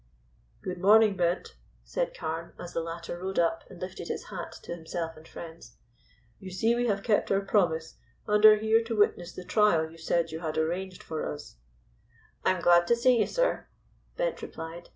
[0.63, 4.75] "Good morning, Bent," said Carne, as the latter rode up and lifted his hat to
[4.75, 5.77] himself and friends.
[6.39, 9.99] "You see we have kept our promise, and are here to witness the trial you
[9.99, 11.57] said you had arranged for us."
[12.43, 13.67] "I am glad to see you, sir,"
[14.17, 14.89] Bent replied.